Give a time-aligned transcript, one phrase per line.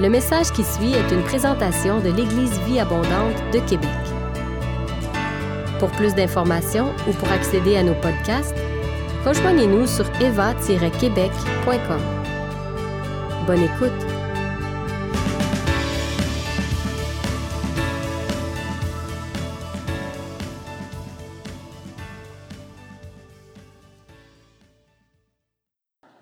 [0.00, 3.88] Le message qui suit est une présentation de l'Église Vie Abondante de Québec.
[5.78, 8.56] Pour plus d'informations ou pour accéder à nos podcasts,
[9.24, 12.00] rejoignez-nous sur eva-québec.com.
[13.46, 13.92] Bonne écoute!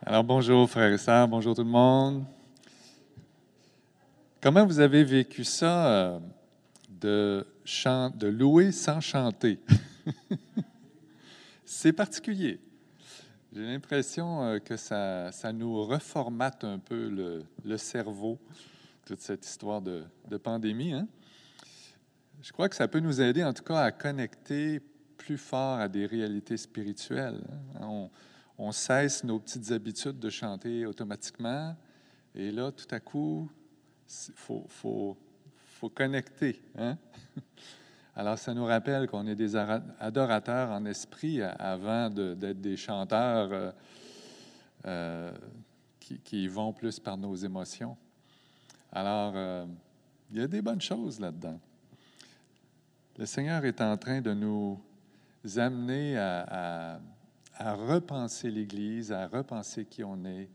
[0.04, 2.25] Alors bonjour frères et sœurs, bonjour tout le monde.
[4.42, 6.20] Comment vous avez vécu ça euh,
[6.88, 9.60] de, louer sans chanter?
[11.64, 12.58] C'est particulier.
[13.52, 17.08] J'ai l'impression euh, que ça, ça nous reformate un peu
[17.64, 18.40] le, cerveau,
[19.06, 20.02] toute cette histoire de,
[20.43, 20.93] pandémie.
[20.93, 21.06] hein.
[22.43, 24.80] Je crois que ça peut nous aider en tout cas à connecter
[25.18, 27.44] plus fort à des réalités spirituelles.
[27.80, 28.08] hein.
[28.58, 31.76] On cesse nos petites habitudes de chanter automatiquement.
[32.34, 33.48] Et là, tout à coup,
[34.28, 35.16] il faut,
[35.94, 36.60] connecter.
[36.77, 36.96] hein?
[38.14, 43.48] Alors, ça nous rappelle qu'on est des adorateurs en esprit a- avant d'être des chanteurs
[43.52, 43.72] euh,
[44.86, 45.33] euh,
[45.98, 47.96] qui, vont plus par nos émotions.
[48.92, 49.66] Alors, euh,
[50.30, 51.58] il y a des bonnes choses là-dedans.
[53.16, 54.78] Le Seigneur est en train de nous
[55.56, 57.00] amener à,
[57.58, 60.48] repenser l'Église, à repenser qui on est,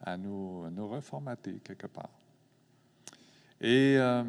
[0.00, 2.17] à nous reformater quelque part.
[3.60, 4.22] Et euh,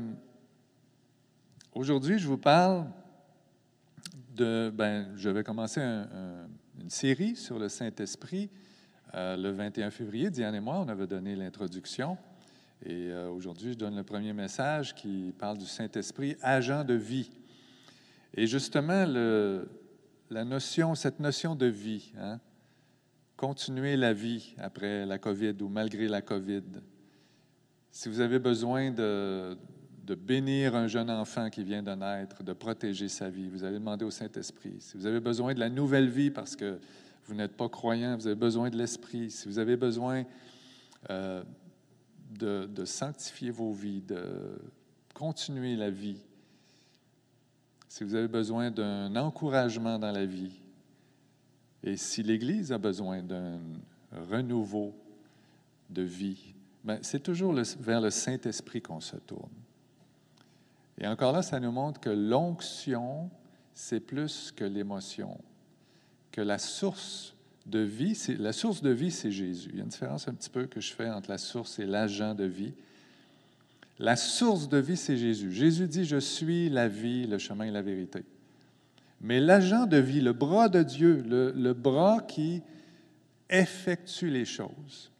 [1.74, 2.86] aujourd'hui, je vous parle
[4.36, 6.48] de, ben, je vais commencer un- un-
[6.82, 8.50] une série sur le Saint-Esprit.
[9.14, 12.18] Euh, le 21 février, Diane et moi, on avait donné l'introduction.
[12.86, 17.30] Et euh, aujourd'hui, je donne le premier message qui parle du Saint-Esprit, agent de vie.
[18.34, 19.06] Et justement,
[20.30, 22.40] la notion, cette notion de vie, hein,
[23.36, 26.62] continuer la vie après la COVID ou malgré la COVID.
[27.92, 29.58] Si vous avez besoin de,
[30.08, 34.06] bénir un jeune enfant qui vient de naître, de protéger sa vie, vous allez demander
[34.06, 34.76] au Saint-Esprit.
[34.80, 36.80] Si vous avez besoin de la nouvelle vie parce que
[37.26, 39.30] vous n'êtes pas croyant, vous avez besoin de l'Esprit.
[39.30, 40.24] Si vous avez besoin
[41.10, 41.44] euh,
[42.32, 44.24] de, de sanctifier vos vies, de
[45.14, 46.18] continuer la vie,
[47.88, 50.60] si vous avez besoin d'un encouragement dans la vie,
[51.84, 53.60] et si l'Église a besoin d'un
[54.30, 54.94] renouveau
[55.90, 56.54] de vie,
[57.02, 59.52] c'est toujours vers le Saint-Esprit qu'on se tourne.
[61.00, 63.30] Et encore là, ça nous montre que l'onction,
[63.74, 65.38] c'est plus que l'émotion,
[66.32, 67.36] que la source
[67.66, 69.70] de vie, c'est, la source de vie, c'est Jésus.
[69.72, 71.86] Il y a une différence un petit peu que je fais entre la source et
[71.86, 72.74] l'agent de vie.
[73.98, 75.52] La source de vie, c'est Jésus.
[75.52, 78.24] Jésus dit, je suis la vie, le chemin et la vérité.
[79.22, 82.62] Mais l'agent de vie, le bras de Dieu, le bras qui
[83.50, 85.12] effectue les choses,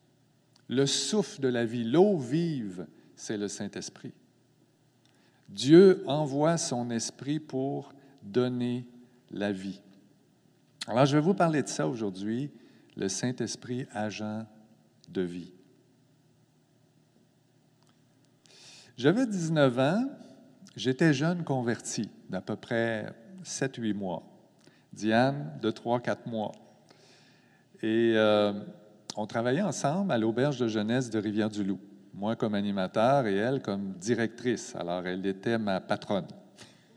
[0.70, 4.14] le souffle de la vie, l'eau vive, c'est le Saint-Esprit.
[5.50, 7.92] Dieu envoie son esprit pour
[8.22, 8.88] donner
[9.32, 9.82] la vie.
[10.88, 12.52] Alors, je vais vous parler de ça aujourd'hui,
[12.96, 14.46] le Saint-Esprit, agent
[15.10, 15.52] de vie.
[18.96, 20.10] J'avais 19 ans,
[20.76, 23.12] j'étais jeune converti d'à peu près
[23.44, 24.24] 7-8 mois.
[24.94, 26.52] Diane, de 3-4 mois.
[27.82, 28.54] Et euh,
[29.20, 31.80] on travaillait ensemble à l'auberge de jeunesse de Rivière-du-Loup.
[32.14, 34.74] Moi comme animateur et elle comme directrice.
[34.78, 36.28] Alors, elle était ma patronne.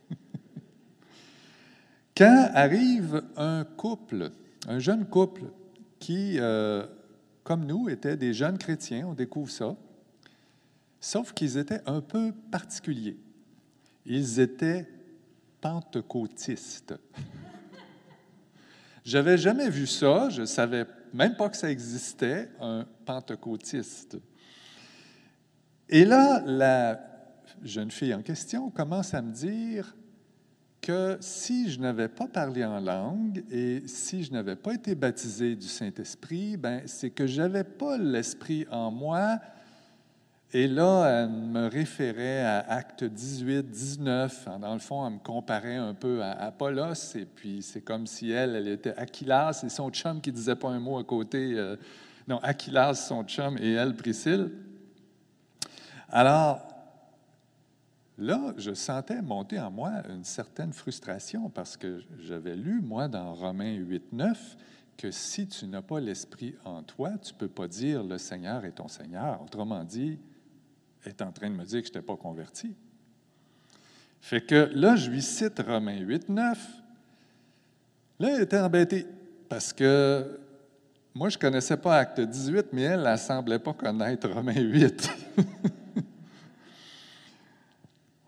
[2.16, 4.31] Quand arrive un couple,
[4.69, 5.47] un jeune couple
[5.99, 6.87] qui, euh,
[7.43, 9.75] comme nous, étaient des jeunes chrétiens, on découvre ça,
[11.00, 13.19] sauf qu'ils étaient un peu particuliers.
[14.06, 14.87] Ils étaient
[15.60, 16.94] pentecôtistes.
[19.04, 24.18] J'avais jamais vu ça, je savais même pas que ça existait, un pentecôtiste.
[25.88, 27.00] Et là, la
[27.62, 29.94] jeune fille en question commence à me dire
[30.80, 35.54] que si je n'avais pas parlé en langue et si je n'avais pas été baptisé
[35.54, 39.38] du Saint-Esprit, ben c'est que j'avais pas l'Esprit en moi.
[40.54, 44.49] Et là, elle me référait à Acte 18, 19.
[44.60, 47.16] Dans le fond, elle me comparait un peu à Apollos.
[47.16, 50.69] Et puis, c'est comme si elle, elle était Aquilas et son chum qui disait pas
[50.69, 51.54] un mot à côté.
[51.54, 51.77] euh,
[52.28, 54.51] non, Aquilas, son chum, et elle, Priscille.
[56.10, 56.60] Alors,
[58.19, 63.33] là, je sentais monter en moi une certaine frustration parce que j'avais lu, moi, dans
[63.33, 64.57] Romains 8, 9,
[64.99, 68.66] que si tu n'as pas l'Esprit en toi, tu ne peux pas dire le Seigneur
[68.66, 69.41] est ton Seigneur.
[69.43, 70.19] Autrement dit,
[71.07, 72.75] est en train de me dire que je n'étais pas converti.
[74.21, 76.59] Fait que là, je lui cite Romains 8, 9.
[78.21, 79.07] Là, elle était embêtée
[79.49, 80.39] parce que
[81.15, 84.60] moi, je ne connaissais pas Acte 18, mais elle, elle ne semblait pas connaître Romains
[84.60, 85.10] 8.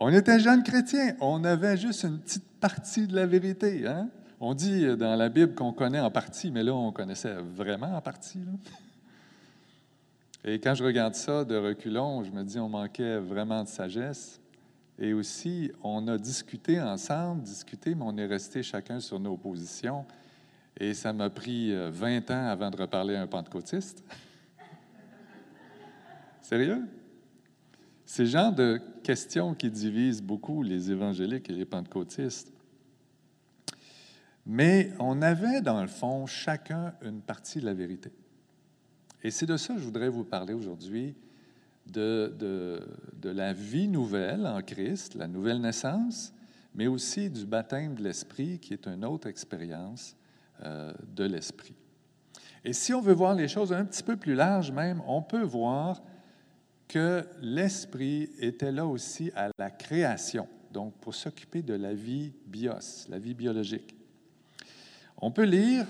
[0.01, 3.87] On était jeunes chrétiens, on avait juste une petite partie de la vérité.
[3.87, 4.11] Hein?
[4.39, 8.01] On dit dans la Bible qu'on connaît en partie, mais là, on connaissait vraiment en
[8.03, 8.41] partie.
[10.47, 14.39] Et quand je regarde ça de reculons, je me dis on manquait vraiment de sagesse.
[14.99, 20.05] Et aussi, on a discuté ensemble, discuté, mais on est resté chacun sur nos positions.
[20.79, 24.05] Et ça m'a pris 20 euh, ans avant de reparler à un pentecôtiste.
[26.43, 26.83] Sérieux?
[28.05, 32.53] C'est le genre de questions qui divisent beaucoup les évangéliques et les pentecôtistes.
[34.45, 38.13] Mais on avait, dans le fond, chacun une partie de la vérité.
[39.25, 41.15] Et c'est de ça que je voudrais vous parler aujourd'hui,
[41.87, 46.35] de, de, la vie nouvelle en Christ, la nouvelle naissance,
[46.75, 50.15] mais aussi du baptême de l'Esprit, qui est une autre expérience
[50.63, 51.75] euh, de l'Esprit.
[52.65, 55.43] Et si on veut voir les choses un petit peu plus larges même, on peut
[55.43, 56.03] voir
[56.87, 63.09] que l'Esprit était là aussi à la création, donc pour s'occuper de la vie bios,
[63.09, 63.97] la vie biologique.
[65.17, 65.87] On peut lire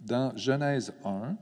[0.00, 1.36] dans Genèse 1,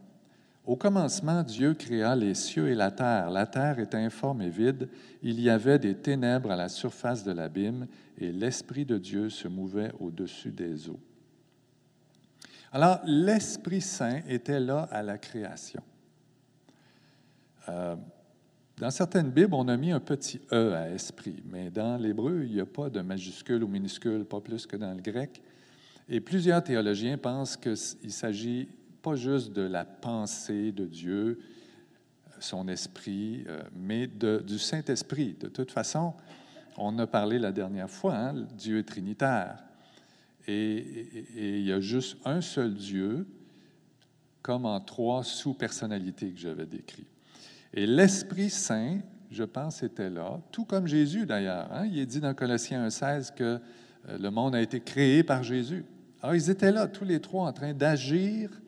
[0.64, 3.30] au commencement, Dieu créa les cieux et la terre.
[3.30, 4.88] La terre était informe et vide.
[5.22, 9.48] Il y avait des ténèbres à la surface de l'abîme et l'Esprit de Dieu se
[9.48, 11.00] mouvait au-dessus des eaux.
[12.70, 15.82] Alors, l'Esprit Saint était là à la création.
[17.68, 17.96] Euh,
[18.78, 22.54] dans certaines Bibles, on a mis un petit E à esprit, mais dans l'hébreu, il
[22.54, 25.42] n'y a pas de majuscule ou minuscule, pas plus que dans le grec.
[26.08, 28.68] Et plusieurs théologiens pensent qu'il s'agit
[29.02, 31.40] pas juste de la pensée de Dieu,
[32.38, 35.36] son esprit, euh, mais du Saint-Esprit.
[35.38, 36.14] De toute façon,
[36.76, 39.58] on a parlé la dernière fois, hein, Dieu est trinitaire.
[40.46, 43.26] Et, il y a juste un seul Dieu,
[44.40, 47.06] comme en trois sous-personnalités que j'avais décrites.
[47.74, 49.00] Et l'Esprit Saint,
[49.30, 51.68] je pense, était là, tout comme Jésus d'ailleurs.
[51.72, 51.86] Hein.
[51.86, 53.60] Il est dit dans Colossiens 1,16 que
[54.08, 55.84] euh, le monde a été créé par Jésus.
[56.20, 58.61] Alors, ils étaient là, tous les trois, en train d'agir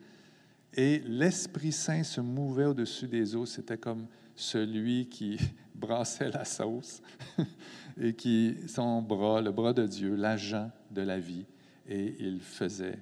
[0.75, 3.45] et l'Esprit Saint se mouvait au-dessus des eaux.
[3.45, 5.39] C'était comme celui qui
[5.75, 7.01] brassait la sauce
[7.99, 11.45] et qui, son bras, le bras de Dieu, l'agent de la vie,
[11.87, 12.99] et il faisait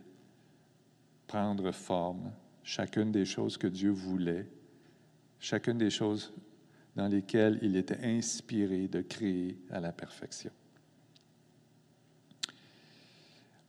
[1.27, 2.31] prendre forme
[2.63, 4.47] chacune des choses que Dieu voulait,
[5.39, 6.31] chacune des choses
[6.95, 10.51] dans lesquelles il était inspiré de créer à la perfection.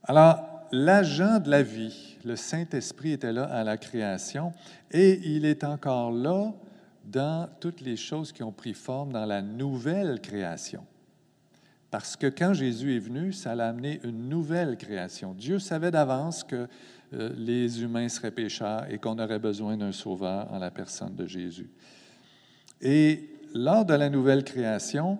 [0.03, 4.51] Alors, l'agent de la vie, le Saint-Esprit était là à la création
[4.91, 6.53] et il est encore là
[7.05, 10.83] dans toutes les choses qui ont pris forme dans la nouvelle création.
[11.91, 15.33] Parce que quand Jésus est venu, ça a amené une nouvelle création.
[15.33, 16.67] Dieu savait d'avance que
[17.13, 21.27] euh, les humains seraient pécheurs et qu'on aurait besoin d'un sauveur en la personne de
[21.27, 21.69] Jésus.
[22.81, 25.19] Et lors de la nouvelle création,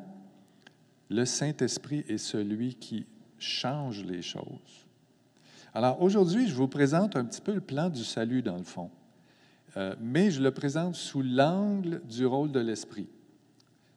[1.10, 3.06] le Saint-Esprit est celui qui
[3.38, 4.85] change les choses.
[5.76, 8.90] Alors aujourd'hui, je vous présente un petit peu le plan du salut dans le fond,
[9.76, 13.10] euh, mais je le présente sous l'angle du rôle de l'Esprit.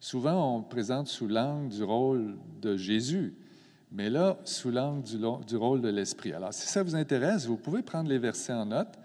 [0.00, 3.32] Souvent, on présente sous l'angle du rôle de Jésus,
[3.92, 6.32] mais là, sous l'angle du, du, rôle de l'Esprit.
[6.32, 8.98] Alors, si ça vous intéresse, vous pouvez prendre les versets en note.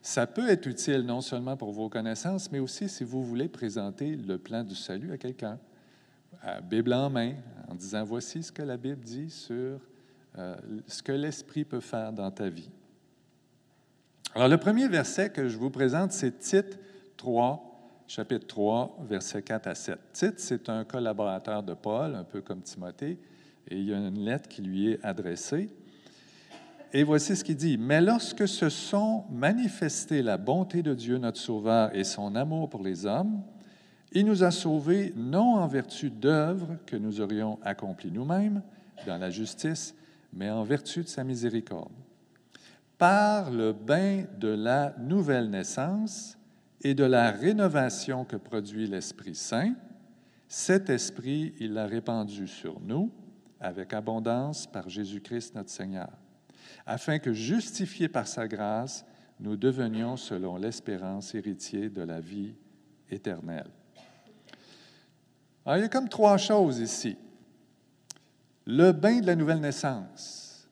[0.00, 4.14] Ça peut être utile non seulement pour vos connaissances, mais aussi si vous voulez présenter
[4.14, 5.58] le plan du salut à quelqu'un,
[6.70, 7.32] Bible en main,
[7.68, 9.80] en disant voici ce que la Bible dit sur
[10.38, 12.70] euh, ce que l'Esprit peut faire dans ta vie.
[14.34, 16.78] Alors, le premier verset que je vous présente, c'est Tite
[17.16, 19.98] 3, chapitre 3, versets 4 à 7.
[20.12, 23.18] Tite, c'est un collaborateur de Paul, un peu comme Timothée,
[23.68, 25.70] et il y a une lettre qui lui est adressée.
[26.92, 27.78] Et voici ce qu'il dit.
[27.78, 32.82] Mais lorsque se sont manifestées la bonté de Dieu, notre Sauveur, et son amour pour
[32.82, 33.42] les hommes,
[34.12, 38.62] il nous a sauvés non en vertu d'œuvres que nous aurions accomplies nous-mêmes
[39.06, 39.94] dans la justice,
[40.36, 41.92] mais en vertu de sa miséricorde,
[42.98, 46.38] par le bain de la nouvelle naissance
[46.82, 49.74] et de la rénovation que produit l'Esprit Saint,
[50.46, 53.10] cet Esprit, il l'a répandu sur nous
[53.58, 56.12] avec abondance par Jésus-Christ notre Seigneur,
[56.84, 59.04] afin que, justifiés par sa grâce,
[59.40, 62.54] nous devenions, selon l'espérance, héritiers de la vie
[63.10, 63.70] éternelle.
[65.64, 67.16] Alors, il y a comme trois choses ici.
[68.66, 70.68] Le bain de la nouvelle naissance.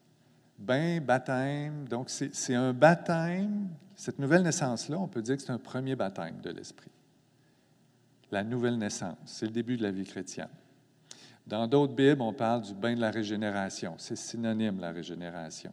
[0.59, 1.87] Bain, baptême.
[1.89, 3.69] Donc, c'est un baptême.
[3.95, 6.91] Cette nouvelle naissance-là, on peut dire que c'est un premier baptême de l'Esprit.
[8.31, 10.49] La nouvelle naissance, c'est le début de la vie chrétienne.
[11.47, 13.95] Dans d'autres Bibles, on parle du bain de la régénération.
[13.99, 15.73] C'est synonyme, la régénération.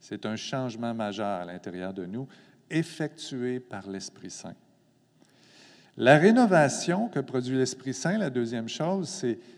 [0.00, 2.26] C'est un changement majeur à l'intérieur de nous,
[2.68, 4.56] effectué par l'Esprit Saint.
[6.00, 9.06] La rénovation que produit l'Esprit Saint, la deuxième chose,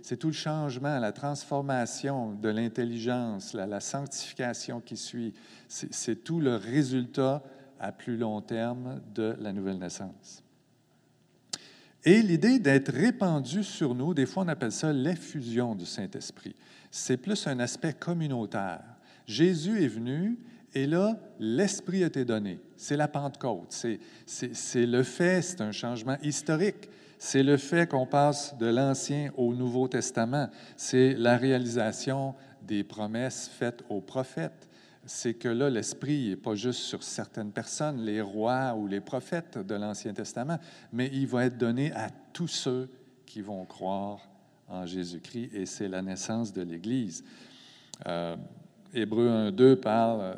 [0.03, 5.35] c'est tout le changement, la transformation de l'intelligence, la, sanctification qui suit.
[5.69, 7.45] C'est tout le résultat
[7.79, 10.43] à plus long terme de la nouvelle naissance.
[12.03, 16.57] Et l'idée d'être répandu sur nous, des fois on appelle ça l'effusion du Saint-Esprit.
[16.91, 18.83] C'est plus un aspect communautaire.
[19.29, 20.41] Jésus est venu
[20.75, 22.59] et là, l'Esprit a été donné.
[22.83, 23.87] C'est la Pentecôte.
[24.27, 26.89] C'est le fait, c'est un changement historique.
[27.17, 30.49] C'est le fait qu'on passe de l'Ancien au Nouveau Testament.
[30.77, 34.69] C'est la réalisation des promesses faites aux prophètes
[35.05, 39.59] c'est que là, l'Esprit n'est pas juste sur certaines personnes, les rois ou les prophètes
[39.59, 40.59] de l'Ancien Testament,
[40.93, 42.89] mais il va être donné à tous ceux
[43.27, 44.21] qui vont croire
[44.69, 47.25] en Jésus-Christ, et c'est la naissance de l'Église.
[48.07, 48.37] Euh,
[48.95, 50.35] Hébreu 1.2 parle euh,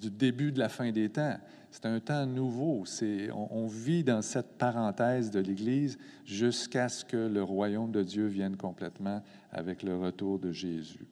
[0.00, 1.36] du début de la fin des temps.
[1.72, 2.84] C'est un temps nouveau.
[3.32, 8.58] On, vit dans cette parenthèse de l'Église jusqu'à ce que le royaume de Dieu vienne
[8.58, 11.06] complètement avec le retour de Jésus.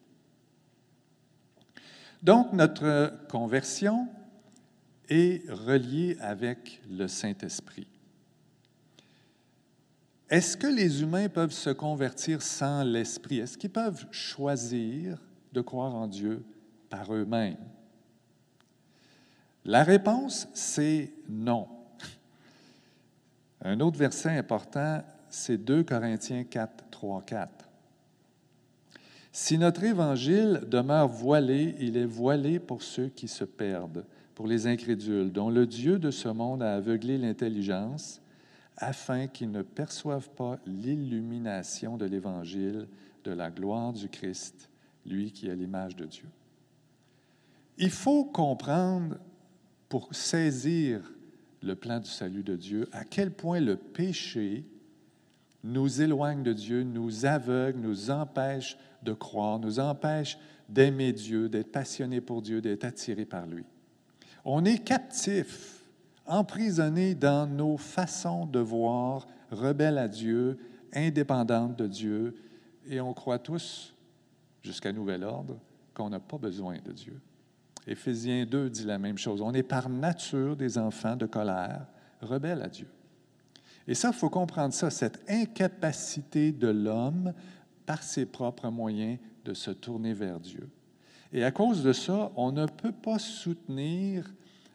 [2.23, 4.07] Donc, notre conversion
[5.09, 7.89] est reliée avec le Saint-Esprit.
[10.29, 13.39] Est-ce que les humains peuvent se convertir sans l'Esprit?
[13.39, 15.19] Est-ce qu'ils peuvent choisir
[15.55, 16.45] de croire en Dieu
[16.91, 17.57] par eux-mêmes?
[19.65, 21.69] La réponse, c'est non.
[23.63, 27.69] Un autre verset important, c'est 2 Corinthiens 4, 3, 4.
[29.33, 34.67] Si notre évangile demeure voilé, il est voilé pour ceux qui se perdent, pour les
[34.67, 38.21] incrédules, dont le Dieu de ce monde a aveuglé l'intelligence,
[38.77, 42.89] afin qu'ils ne perçoivent pas l'illumination de l'évangile
[43.25, 44.71] de la gloire du Christ,
[45.05, 46.29] lui qui est l'image de Dieu.
[47.77, 49.17] Il faut comprendre,
[49.91, 51.03] pour saisir
[51.63, 54.65] le plan du salut de Dieu, à quel point le péché
[55.65, 61.73] nous éloigne de Dieu, nous aveugle, nous empêche de croire, nous empêche d'aimer Dieu, d'être
[61.73, 63.65] passionné pour Dieu, d'être attiré par lui.
[64.45, 65.85] On est captif,
[66.25, 70.57] emprisonné dans nos façons de voir, rebelles à Dieu,
[70.95, 72.37] indépendantes de Dieu,
[72.89, 73.93] et on croit tous,
[74.63, 75.59] jusqu'à nouvel ordre,
[75.93, 77.21] qu'on n'a pas besoin de Dieu.
[77.91, 79.43] Éphésiens 2 dit la même chose.
[79.43, 81.87] On est par nature des enfants de colère,
[82.23, 82.87] rebelles à Dieu.
[83.89, 87.35] Et ça, il faut comprendre ça, cette incapacité de l'homme
[87.87, 90.71] par ses propres moyens de se tourner vers Dieu.
[91.33, 94.33] Et à cause de ça, on ne peut pas soutenir,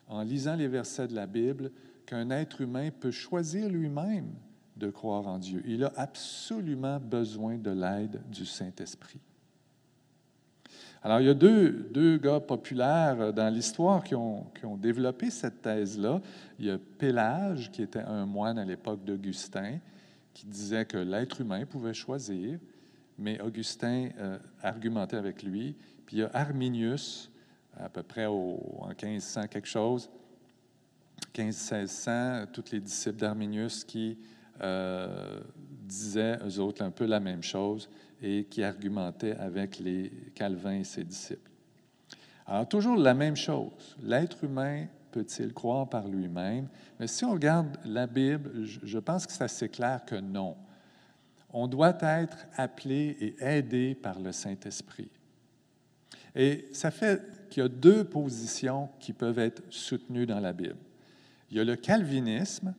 [0.10, 1.72] en lisant les versets de la Bible,
[2.05, 4.34] qu'un être humain peut choisir lui-même
[4.75, 5.63] de croire en Dieu.
[5.65, 9.22] Il a absolument besoin de l'aide du Saint-Esprit.
[11.05, 15.29] Alors, il y a deux, deux gars populaires dans l'histoire qui ont, qui ont, développé
[15.29, 16.19] cette thèse-là.
[16.57, 19.77] Il y a Pélage, qui était un moine à l'époque d'Augustin,
[20.33, 22.57] qui disait que l'être humain pouvait choisir
[23.17, 25.75] mais Augustin euh, argumentait avec lui.
[26.05, 27.31] Puis il y a Arminius,
[27.77, 30.09] à peu près au, en 1500 quelque chose,
[31.38, 34.17] 1500 tous les disciples d'Arminius qui
[34.62, 37.89] euh, disaient, eux autres, un peu la même chose
[38.25, 41.51] et qui argumentaient avec les Calvins et ses disciples.
[42.48, 43.96] Alors, toujours la même chose.
[44.01, 46.67] L'être humain peut-il croire par lui-même?
[47.00, 50.58] Mais si on regarde la Bible, je pense que c'est assez clair que non
[51.58, 55.10] on doit être appelé et aidé par le Saint-Esprit.
[56.36, 60.75] Et ça fait qu'il y a deux positions qui peuvent être soutenues dans la Bible.
[61.50, 62.74] Il y a le calvinisme.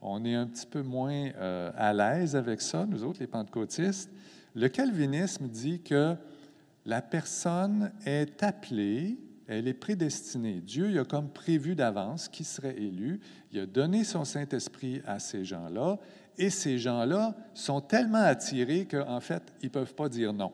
[0.00, 4.08] On est un petit peu moins euh, à l'aise avec ça, nous autres, les pentecôtistes.
[4.54, 6.16] Le calvinisme dit que
[6.86, 10.60] la personne est appelée, elle est prédestinée.
[10.60, 13.20] Dieu il a comme prévu d'avance qui serait élu.
[13.52, 15.98] Il a donné son Saint-Esprit à ces gens-là
[16.38, 20.52] et ces gens-là sont tellement attirés qu'en fait, ils ne peuvent pas dire non.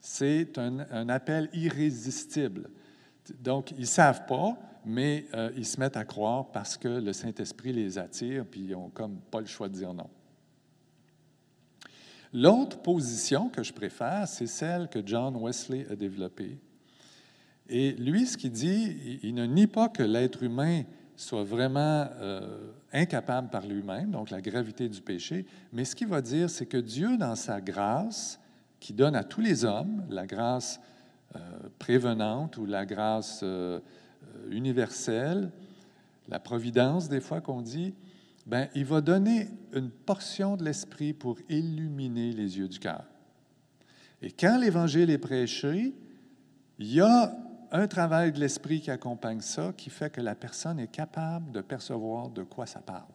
[0.00, 2.70] C'est un, appel irrésistible.
[3.38, 7.12] Donc, ils ne savent pas, mais euh, ils se mettent à croire parce que le
[7.12, 10.08] Saint-Esprit les attire, puis ils n'ont comme pas le choix de dire non.
[12.32, 16.58] L'autre position que je préfère, c'est celle que John Wesley a développée.
[17.68, 20.82] Et lui, ce qu'il dit, il ne nie pas que l'être humain
[21.16, 26.22] soit vraiment euh, incapable par lui-même, donc la gravité du péché, mais ce qu'il va
[26.22, 28.40] dire, c'est que Dieu, dans sa grâce,
[28.80, 30.80] qui donne à tous les hommes, la grâce
[31.36, 31.40] euh,
[31.78, 33.80] prévenante ou la grâce euh,
[34.50, 35.50] universelle,
[36.28, 37.94] la providence des fois qu'on dit,
[38.46, 43.04] ben, il va donner une portion de l'esprit pour illuminer les yeux du cœur.
[44.22, 45.94] Et quand l'Évangile est prêché,
[46.78, 47.36] il y a
[47.72, 51.60] un travail de l'esprit qui accompagne ça, qui fait que la personne est capable de
[51.60, 53.12] percevoir de quoi ça parle.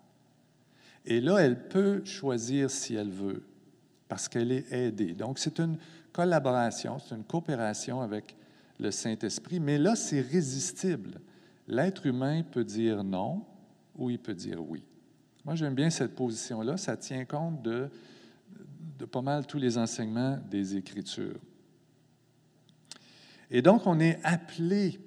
[1.06, 3.44] Et là, elle peut choisir si elle veut,
[4.08, 5.14] parce qu'elle est aidée.
[5.14, 5.78] Donc, c'est une
[6.12, 8.36] collaboration, c'est une coopération avec
[8.80, 11.20] le Saint-Esprit, mais là, c'est résistible.
[11.68, 13.44] L'être humain peut dire non
[13.96, 14.84] ou il peut dire oui.
[15.46, 16.76] Moi, j'aime bien cette position-là.
[16.76, 17.90] Ça tient compte de,
[19.12, 21.40] pas mal tous les enseignements des Écritures.
[23.52, 25.00] Et donc, on est appelé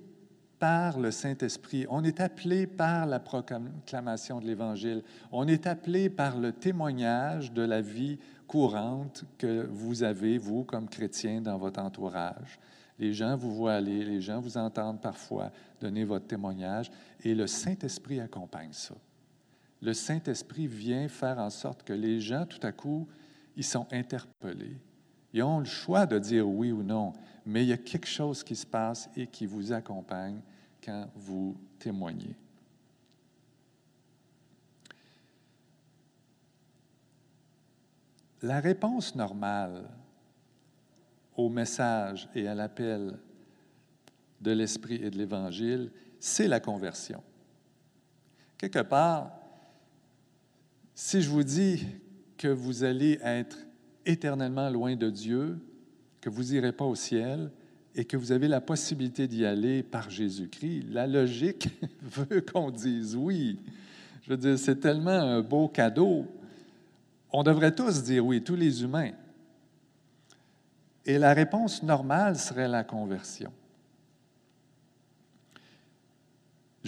[0.61, 6.37] par le Saint-Esprit, on est appelé par la proclamation de l'Évangile, on est appelé par
[6.37, 8.18] le témoignage de la vie
[8.49, 12.59] courante que vous avez, vous, comme chrétien, dans votre entourage.
[12.99, 16.90] Les gens vous voient aller, les gens vous entendent parfois donner votre témoignage,
[17.23, 18.95] et le Saint-Esprit accompagne ça.
[19.80, 23.06] Le Saint-Esprit vient faire en sorte que les gens, tout à coup,
[23.56, 24.76] ils sont interpellés.
[25.32, 27.12] Ils ont le choix de dire oui ou non,
[27.47, 30.40] mais il y a quelque chose qui se passe et qui vous accompagne
[30.82, 32.35] quand vous témoignez.
[38.42, 39.88] La réponse normale
[41.37, 43.18] au message et à l'appel
[44.40, 47.23] de l'Esprit et de l'Évangile, c'est la conversion.
[48.56, 49.38] Quelque part,
[51.00, 51.87] si je vous dis
[52.37, 53.57] que vous allez être
[54.05, 55.57] éternellement loin de Dieu,
[56.21, 57.52] que vous n'irez pas au ciel
[57.95, 61.69] et que vous avez la possibilité d'y aller par Jésus-Christ, la logique
[62.02, 63.61] veut qu'on dise oui.
[64.23, 66.26] Je veux dire, c'est tellement un beau cadeau.
[67.31, 69.12] On devrait tous dire oui, tous les humains.
[71.07, 73.52] Et la réponse normale serait la conversion.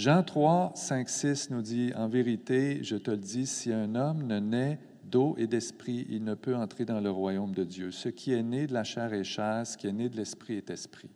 [0.00, 4.22] Jean 3, 5, 6 nous dit, En vérité, je te le dis, si un homme
[4.22, 7.90] ne naît d'eau et d'esprit, il ne peut entrer dans le royaume de Dieu.
[7.90, 10.54] Ce qui est né de la chair est chair, ce qui est né de l'esprit
[10.54, 11.10] est esprit.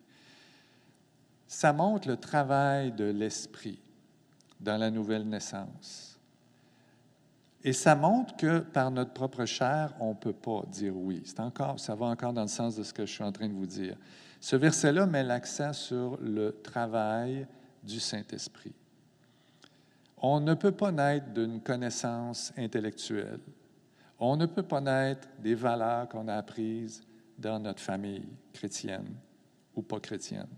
[1.46, 3.78] Ça montre le travail de l'esprit
[4.60, 6.20] dans la nouvelle naissance.
[7.62, 11.22] Et ça montre que par notre propre chair, on ne peut pas dire oui.
[11.24, 13.48] C'est encore, ça va encore dans le sens de ce que je suis en train
[13.48, 13.96] de vous dire.
[14.40, 17.46] Ce verset-là met l'accent sur le travail
[17.84, 18.74] du Saint-Esprit.
[20.16, 23.40] On ne peut pas naître d'une connaissance intellectuelle.
[24.18, 27.02] On ne peut pas naître des valeurs qu'on a apprises
[27.38, 29.14] dans notre famille chrétienne
[29.74, 30.48] ou pas chrétienne.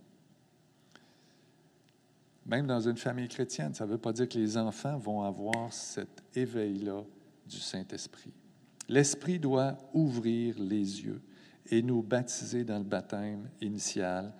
[2.44, 5.72] Même dans une famille chrétienne, ça ne veut pas dire que les enfants vont avoir
[5.72, 7.02] cet éveil-là
[7.48, 8.32] du Saint-Esprit.
[8.88, 11.20] L'Esprit doit ouvrir les yeux
[11.68, 14.32] et nous baptiser dans le baptême initial,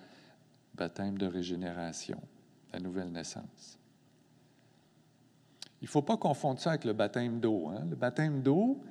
[0.73, 2.21] baptême de régénération,
[2.73, 3.77] la nouvelle naissance.
[5.81, 7.69] Il ne faut pas confondre ça avec le baptême d'eau.
[7.69, 7.85] Hein.
[7.89, 8.81] Le baptême d'eau,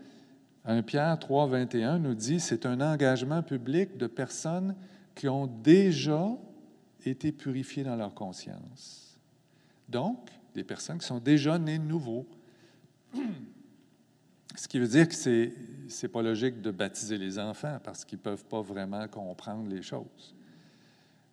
[0.65, 4.77] 1 Pierre 3, 21 nous dit c'est un engagement public de personnes
[5.15, 6.37] qui ont déjà
[7.05, 9.19] été purifiées dans leur conscience.
[9.89, 12.27] Donc, des personnes qui sont déjà nées de nouveau.
[14.57, 15.51] Ce qui veut dire que ce
[16.03, 19.83] n'est pas logique de baptiser les enfants parce qu'ils ne peuvent pas vraiment comprendre les
[19.83, 20.35] choses.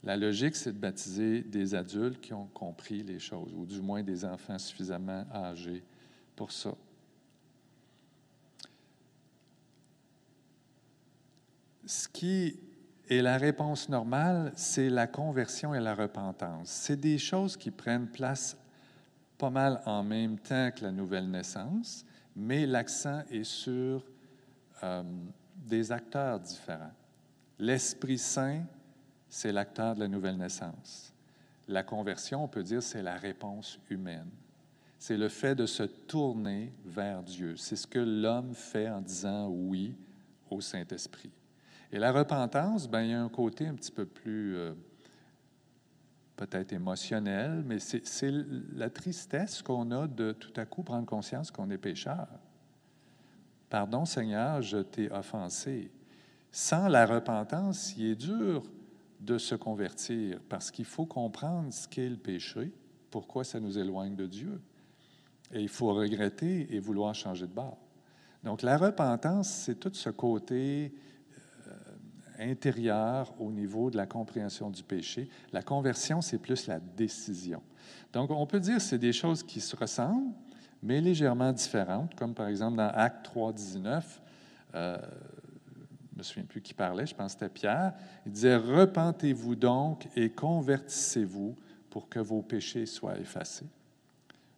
[0.04, 4.04] La logique, c'est de baptiser des adultes qui ont compris les choses, ou du moins
[4.04, 5.84] des enfants suffisamment âgés
[6.36, 6.76] pour ça.
[11.86, 12.60] ce qui
[13.10, 16.70] est la réponse normale, c'est la conversion et la repentance.
[16.70, 18.58] C'est des choses qui prennent place
[19.38, 24.06] pas mal en même temps que la nouvelle naissance, mais l'accent est sur
[24.84, 25.04] euh,
[25.56, 26.94] des acteurs différents.
[27.60, 28.63] L'Esprit Saint,
[29.34, 31.12] c'est l'acteur de la nouvelle naissance.
[31.67, 34.30] La conversion, on peut dire, c'est la réponse humaine.
[35.00, 37.58] C'est le fait de se tourner vers Dieu.
[37.58, 39.96] C'est ce que l'homme fait en disant oui
[40.52, 41.32] au Saint-Esprit.
[41.91, 44.74] Et la repentance, ben, il y a un côté un petit peu plus euh,
[46.36, 48.32] peut-être émotionnel, mais c'est
[48.76, 52.28] la tristesse qu'on a de tout à coup prendre conscience qu'on est pécheur.
[53.67, 55.91] Pardon Seigneur, je t'ai offensé.
[56.52, 58.62] Sans la repentance, il est dur
[59.23, 62.71] de se convertir parce qu'il faut comprendre ce qu'est le péché,
[63.09, 64.62] pourquoi ça nous éloigne de Dieu.
[65.51, 67.77] Et il faut regretter et vouloir changer de bord.
[68.43, 70.93] Donc la repentance, c'est tout ce côté
[72.39, 75.29] intérieure au niveau de la compréhension du péché.
[75.51, 77.62] La conversion, c'est plus la décision.
[78.12, 80.33] Donc, on peut dire que c'est des choses qui se ressemblent,
[80.81, 84.21] mais légèrement différentes, comme par exemple dans Acte 3, 19,
[84.75, 84.97] euh,
[86.13, 87.93] je me souviens plus qui parlait, je pense que c'était Pierre,
[88.26, 91.56] il disait, Repentez-vous donc et convertissez-vous
[91.89, 93.65] pour que vos péchés soient effacés.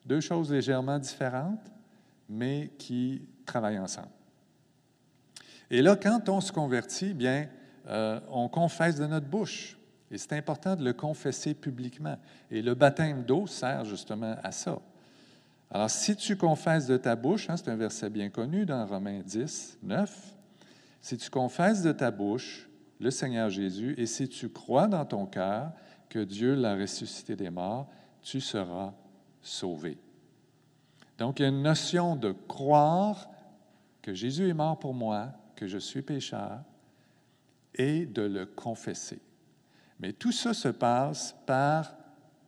[0.06, 1.72] Deux choses légèrement différentes,
[2.28, 4.10] mais qui travaillent ensemble.
[5.70, 7.48] Et là, quand on se convertit, bien,
[7.88, 9.78] euh, on confesse de notre bouche.
[10.12, 12.18] Et c'est important de le confesser publiquement.
[12.52, 14.80] Et le baptême d'eau sert justement à ça.
[15.72, 19.22] Alors, si tu confesses de ta bouche, hein, c'est un verset bien connu dans Romains
[19.26, 20.35] 10, 9,
[21.06, 22.68] si tu confesses de ta bouche
[23.00, 25.72] le Seigneur Jésus et si tu crois dans ton cœur
[26.10, 27.88] que Dieu l'a ressuscité des morts,
[28.24, 28.92] tu seras
[29.40, 30.00] sauvé.
[31.20, 33.30] Donc, il y a une notion de croire
[34.02, 36.64] que Jésus est mort pour moi, que je suis pécheur,
[37.76, 39.22] et de le confesser.
[40.00, 41.96] Mais tout ça se passe par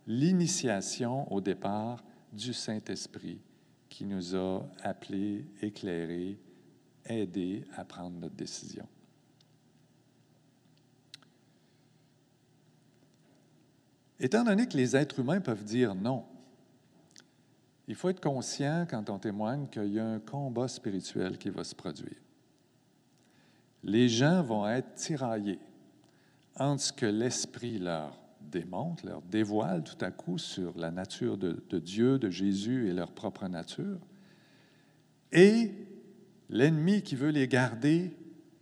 [0.08, 3.40] l'initiation au départ du Saint-Esprit
[3.88, 6.40] qui nous a appelés, éclairés,
[7.08, 8.88] aidés à prendre notre décision.
[14.20, 16.26] Étant donné que les êtres humains peuvent dire non,
[17.88, 21.64] il faut être conscient quand on témoigne qu'il y a un combat spirituel qui va
[21.64, 22.18] se produire.
[23.84, 25.60] Les gens vont être tiraillés
[26.56, 31.80] entre ce que l'Esprit leur démontre, leur dévoile tout à coup sur la nature de
[31.80, 34.00] Dieu, de Jésus et leur propre nature,
[35.32, 35.87] et
[36.50, 38.16] l'ennemi qui veut les garder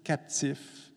[0.03, 0.91] captifs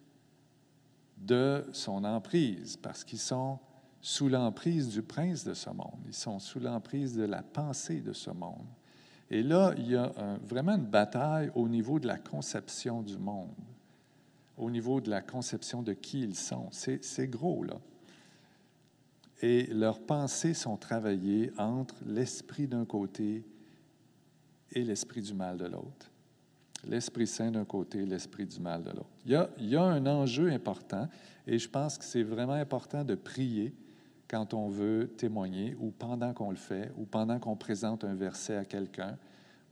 [1.17, 3.59] de son emprise, parce qu'ils sont
[4.01, 8.13] sous l'emprise du prince de ce monde, ils sont sous l'emprise de la pensée de
[8.13, 8.67] ce monde.
[9.31, 10.13] Et là, il y a
[10.45, 13.51] vraiment une bataille au niveau de la conception du monde,
[14.57, 16.69] au niveau de la conception de qui ils sont.
[16.71, 17.79] C'est gros, là.
[19.41, 23.45] Et leurs pensées sont travaillées entre l'esprit d'un côté
[24.73, 26.11] et l'esprit du mal de l'autre.
[26.85, 29.11] L'Esprit Saint d'un côté, l'Esprit du mal de l'autre.
[29.27, 31.09] Il, y, a, un enjeu important
[31.47, 33.75] et je pense que c'est vraiment important de prier
[34.29, 38.57] quand on veut témoigner ou pendant qu'on le fait ou pendant qu'on présente un verset
[38.57, 39.19] à quelqu'un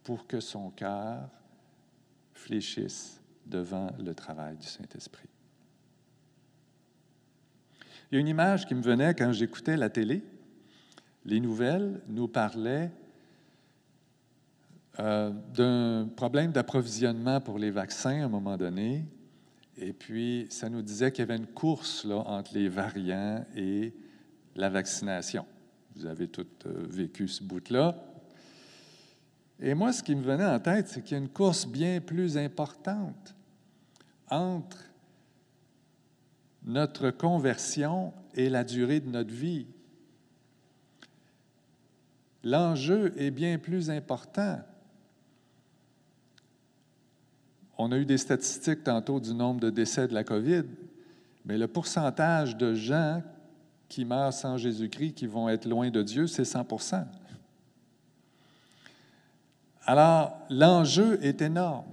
[0.03, 1.29] pour que son cœur
[2.33, 5.29] fléchisse devant le travail du Saint-Esprit.
[8.11, 10.23] Il y a une image qui me venait quand j'écoutais la télé.
[11.25, 12.91] Les nouvelles nous parlaient
[14.99, 19.05] euh, d'un problème d'approvisionnement pour les vaccins à un moment donné.
[19.77, 23.93] Et puis, ça nous disait qu'il y avait une course là, entre les variants et
[24.55, 25.45] la vaccination.
[25.97, 27.95] Vous avez tous euh, vécu ce bout-là.
[29.61, 32.01] Et moi, ce qui me venait en tête, c'est qu'il y a une course bien
[32.01, 33.35] plus importante
[34.31, 34.79] entre
[36.65, 39.67] notre conversion et la durée de notre vie.
[42.43, 44.61] L'enjeu est bien plus important.
[47.79, 50.65] On a eu des statistiques tantôt du nombre de décès de la COVID,
[51.45, 53.23] mais le pourcentage de gens
[53.89, 56.67] qui meurent sans Jésus-Christ, qui vont être loin de Dieu, c'est 100
[59.85, 61.87] Alors, l'enjeu est énorme.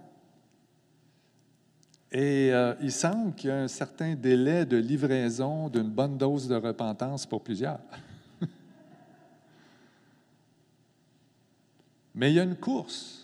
[2.11, 6.47] Et euh, il semble qu'il y a un certain délai de livraison d'une bonne dose
[6.47, 7.79] de repentance pour plusieurs.
[12.15, 13.22] Mais il y a une course.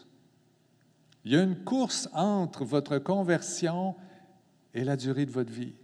[1.30, 3.94] Il y a une course entre votre conversion
[4.74, 5.76] et la durée de votre vie.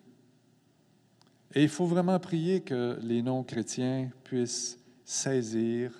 [1.54, 5.92] Et il faut vraiment prier que les non-chrétiens puissent saisir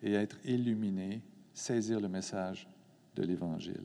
[0.00, 2.68] et être illuminés, saisir le message
[3.16, 3.82] de l'Évangile.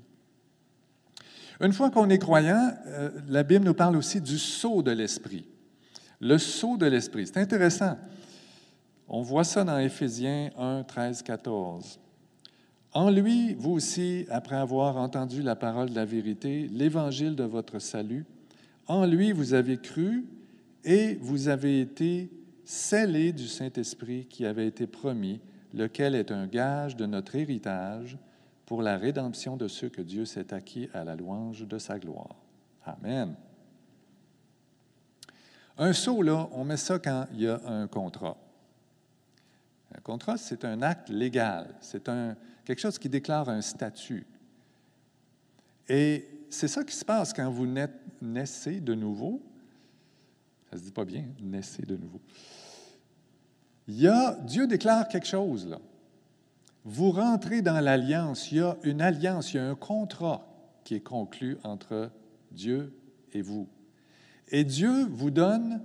[1.60, 5.48] Une fois qu'on est croyant, euh, la Bible nous parle aussi du sceau de l'Esprit.
[6.22, 7.98] Le sceau de l'Esprit, c'est intéressant.
[9.08, 12.00] On voit ça dans Éphésiens 1, 13, 14.
[12.94, 17.80] En lui, vous aussi, après avoir entendu la parole de la vérité, l'évangile de votre
[17.80, 18.26] salut,
[18.88, 20.26] en lui vous avez cru
[20.84, 22.32] et vous avez été
[22.64, 25.40] scellés du Saint-Esprit qui avait été promis,
[25.74, 28.18] lequel est un gage de notre héritage
[28.66, 32.36] pour la rédemption de ceux que Dieu s'est acquis à la louange de sa gloire.
[32.86, 33.36] Amen.
[35.78, 38.38] Un sceau, là, on met ça quand il y a un contrat.
[39.96, 41.74] Un contrat, c'est un acte légal.
[41.82, 42.36] C'est un,
[42.70, 44.28] quelque chose qui déclare un statut.
[45.88, 47.66] Et c'est ça qui se passe quand vous
[48.22, 49.42] naissez de nouveau.
[50.70, 52.22] Ça se dit pas bien, naissez de nouveau.
[53.88, 55.80] Il y a, Dieu déclare quelque chose là.
[56.86, 60.48] Vous rentrez dans l'alliance, il y a une alliance, il y a un contrat
[60.84, 62.12] qui est conclu entre
[62.52, 62.94] Dieu
[63.34, 63.68] et vous.
[64.50, 65.82] Et Dieu vous donne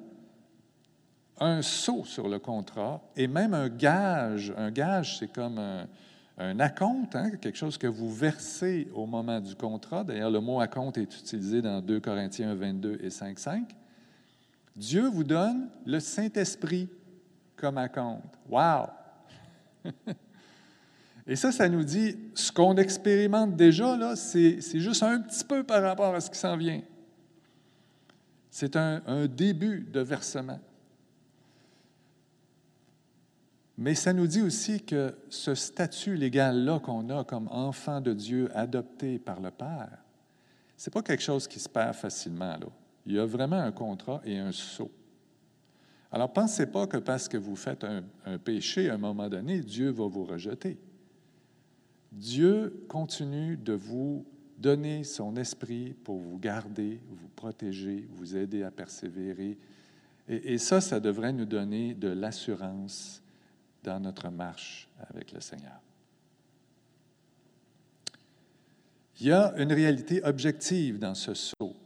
[1.38, 4.52] un sceau sur le contrat et même un gage.
[4.58, 5.88] Un gage, c'est comme un,
[6.36, 10.02] un acompte, hein, quelque chose que vous versez au moment du contrat.
[10.02, 13.76] D'ailleurs, le mot acompte est utilisé dans 2 Corinthiens 22 et 5, 5.
[14.74, 16.88] Dieu vous donne le Saint-Esprit
[17.56, 18.34] comme acompte.
[18.48, 18.88] Wow!
[21.26, 25.62] Et ça, ça nous dit, ce qu'on expérimente déjà, là, c'est, juste un petit peu
[25.62, 26.82] par rapport à ce qui s'en vient.
[28.50, 30.60] C'est un, un début de versement.
[33.76, 38.48] Mais ça nous dit aussi que ce statut légal-là qu'on a comme enfant de Dieu
[38.54, 39.98] adopté par le Père,
[40.76, 42.56] ce n'est pas quelque chose qui se perd facilement.
[42.56, 42.66] Là.
[43.06, 44.92] Il y a vraiment un contrat et un saut.
[46.12, 49.60] Alors, pensez pas que parce que vous faites un, un, péché à un moment donné,
[49.60, 50.78] Dieu va vous rejeter.
[52.12, 54.24] Dieu continue de vous
[54.56, 59.58] donner son esprit pour vous garder, vous protéger, vous aider à persévérer.
[60.28, 63.23] Et, et ça, ça devrait nous donner de l'assurance
[63.84, 65.80] dans notre marche avec le Seigneur.
[69.20, 71.76] Il y a une réalité objective dans ce saut.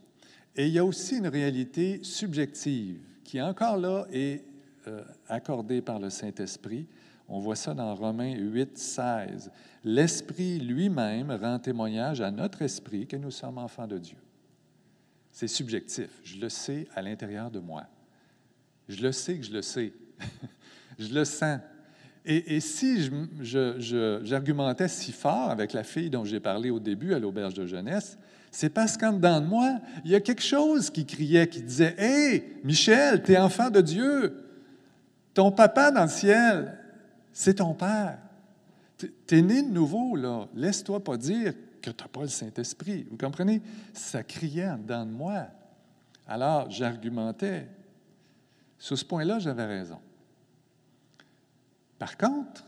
[0.55, 4.43] Et il y a aussi une réalité subjective qui encore là est
[4.87, 6.87] euh, accordée par le Saint-Esprit.
[7.27, 9.51] On voit ça dans Romains 8, 16.
[9.83, 14.17] L'Esprit lui-même rend témoignage à notre esprit que nous sommes enfants de Dieu.
[15.31, 16.09] C'est subjectif.
[16.23, 17.83] Je le sais à l'intérieur de moi.
[18.87, 19.93] Je le sais que je le sais.
[20.99, 21.59] je le sens.
[22.25, 23.09] Et, si
[23.41, 28.17] j'argumentais si fort avec la fille dont j'ai parlé au début à l'auberge de jeunesse,
[28.51, 31.95] c'est parce qu'en dedans de moi, il y a quelque chose qui criait, qui disait
[31.97, 34.45] Hé, Michel, tu es enfant de Dieu.
[35.33, 36.77] Ton papa dans le ciel,
[37.31, 38.17] c'est ton père.
[38.97, 40.47] Tu es né de nouveau, là.
[40.55, 43.07] Laisse-toi pas dire que tu n'as pas le Saint-Esprit.
[43.09, 43.61] Vous comprenez?
[43.93, 45.47] Ça criait en dedans de moi.
[46.27, 47.67] Alors, j'argumentais.
[48.77, 49.99] Sur ce point-là, j'avais raison.
[51.99, 52.65] Par contre,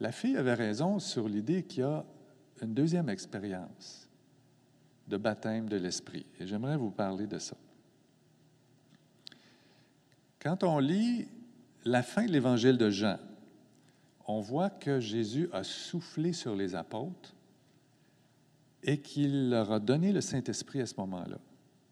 [0.00, 2.04] la fille avait raison sur l'idée qu'il y a
[2.60, 4.08] une deuxième expérience
[5.06, 6.26] de baptême de l'Esprit.
[6.38, 7.56] Et j'aimerais vous parler de ça.
[10.40, 11.28] Quand on lit
[11.84, 13.18] la fin de l'Évangile de Jean,
[14.26, 17.34] on voit que Jésus a soufflé sur les apôtres
[18.82, 21.38] et qu'il leur a donné le Saint-Esprit à ce moment-là.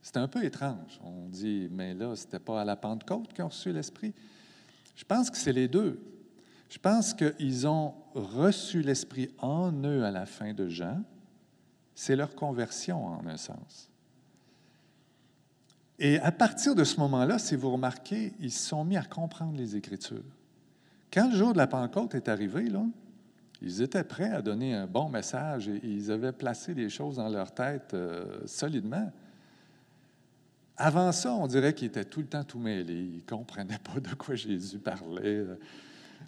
[0.03, 1.01] C'est un peu étrange.
[1.03, 4.13] On dit, mais là, ce n'était pas à la Pentecôte qu'ils ont reçu l'Esprit.
[4.95, 6.01] Je pense que c'est les deux.
[6.69, 11.03] Je pense qu'ils ont reçu l'Esprit en eux à la fin de Jean,
[11.95, 13.91] c'est leur conversion en un sens.
[15.99, 19.57] Et à partir de ce moment-là, si vous remarquez, ils se sont mis à comprendre
[19.57, 20.25] les Écritures.
[21.13, 22.85] Quand le jour de la Pentecôte est arrivé, là,
[23.63, 27.29] ils étaient prêts à donner un bon message et ils avaient placé les choses dans
[27.29, 29.11] leur tête euh, solidement.
[30.77, 32.93] Avant ça, on dirait qu'ils étaient tout le temps tout mêlés.
[32.93, 35.45] Ils ne comprenaient pas de quoi Jésus parlait.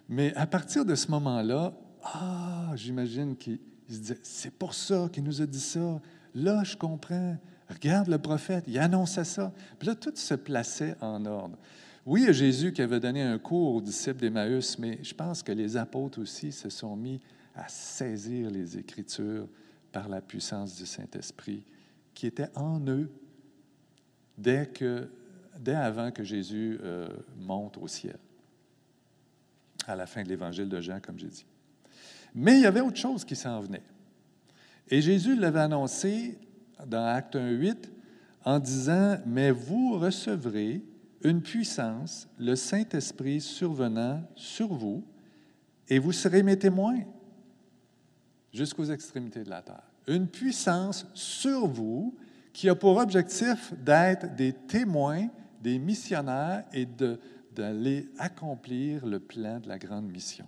[0.07, 3.59] Mais à partir de ce moment-là, ah, j'imagine qu'ils
[3.89, 5.99] il se disait, c'est pour ça qu'il nous a dit ça.
[6.35, 7.37] Là, je comprends.
[7.67, 9.51] Regarde le prophète, il annonçait ça.
[9.77, 11.57] Puis là, tout se plaçait en ordre.
[12.05, 15.13] Oui, il y a Jésus qui avait donné un cours aux disciples d'Emmaüs, mais je
[15.13, 17.19] pense que les apôtres aussi se sont mis
[17.55, 19.47] à saisir les Écritures
[19.91, 21.63] par la puissance du Saint-Esprit
[22.13, 23.09] qui était en eux
[24.37, 25.09] dès, que,
[25.59, 27.07] dès avant que Jésus euh,
[27.37, 28.17] monte au ciel,
[29.89, 31.45] à la fin de l'évangile de Jean, comme j'ai dit.
[32.35, 33.83] Mais il y avait autre chose qui s'en venait.
[34.87, 36.37] Et Jésus l'avait annoncé
[36.85, 37.75] dans Acte 1.8
[38.45, 40.83] en disant, Mais vous recevrez
[41.23, 45.03] une puissance, le Saint-Esprit survenant sur vous,
[45.87, 46.99] et vous serez mes témoins
[48.53, 49.83] jusqu'aux extrémités de la terre.
[50.07, 52.15] Une puissance sur vous
[52.53, 55.27] qui a pour objectif d'être des témoins,
[55.61, 56.85] des missionnaires et
[57.59, 60.47] d'aller accomplir le plan de la grande mission.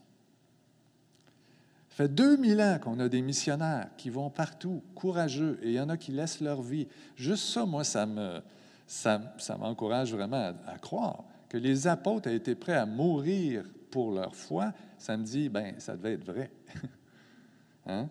[1.89, 5.79] Ça fait 2000 ans qu'on a des missionnaires qui vont partout, courageux, et il y
[5.79, 6.87] en a qui laissent leur vie.
[7.17, 8.41] Juste ça, moi, ça me,
[8.87, 14.13] ça, ça m'encourage vraiment à, croire que les apôtres ont été prêts à mourir pour
[14.13, 14.71] leur foi.
[14.97, 16.49] Ça me dit, ben, ça devait être vrai.
[17.85, 18.07] hein?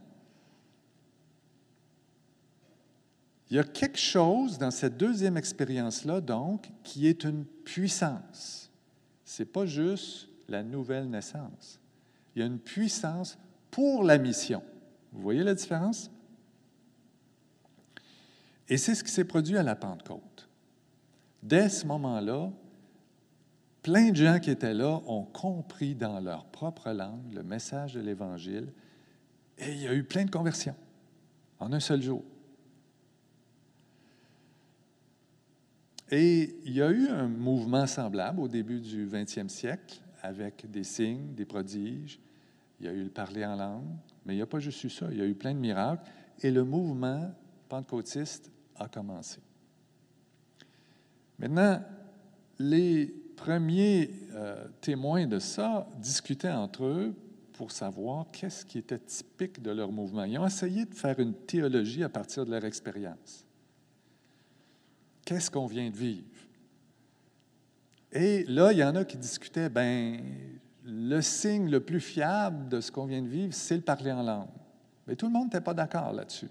[3.48, 8.69] Il y a quelque chose dans cette deuxième expérience-là, donc, qui est une puissance.
[9.30, 11.78] Ce n'est pas juste la nouvelle naissance.
[12.34, 13.38] Il y a une puissance
[13.70, 14.60] pour la mission.
[15.12, 16.10] Vous voyez la différence?
[18.68, 20.48] Et c'est ce qui s'est produit à la Pentecôte.
[21.44, 22.50] Dès ce moment-là,
[23.84, 28.00] plein de gens qui étaient là ont compris dans leur propre langue le message de
[28.00, 28.72] l'Évangile
[29.58, 30.76] et il y a eu plein de conversions
[31.60, 32.24] en un seul jour.
[36.10, 40.84] Et il y a eu un mouvement semblable au début du 20e siècle avec des
[40.84, 42.18] signes, des prodiges,
[42.80, 44.90] il y a eu le parler en langue, mais il n'y a pas juste eu
[44.90, 46.02] ça, il y a eu plein de miracles,
[46.42, 47.32] et le mouvement
[47.68, 49.38] pentecôtiste a commencé.
[51.38, 51.82] Maintenant,
[52.58, 57.14] les premiers euh, témoins de ça discutaient entre eux
[57.52, 60.24] pour savoir qu'est-ce qui était typique de leur mouvement.
[60.24, 63.46] Ils ont essayé de faire une théologie à partir de leur expérience.
[65.30, 66.26] Qu'est-ce qu'on vient de vivre?
[68.10, 70.20] Et là, il y en a qui discutaient, ben,
[70.84, 74.24] le signe le plus fiable de ce qu'on vient de vivre, c'est le parler en
[74.24, 74.48] langue.
[75.06, 76.48] Mais tout le monde n'était pas d'accord là-dessus.